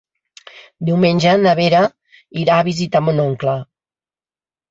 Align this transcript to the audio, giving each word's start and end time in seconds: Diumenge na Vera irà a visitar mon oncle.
Diumenge 0.87 1.33
na 1.41 1.53
Vera 1.59 1.81
irà 2.45 2.57
a 2.59 2.65
visitar 2.69 3.03
mon 3.09 3.21
oncle. 3.27 3.53